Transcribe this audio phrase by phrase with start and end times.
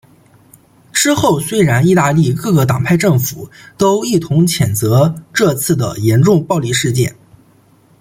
[0.91, 7.15] 之后虽然意大利各个党派政府都一同谴责这次的严重暴力事件。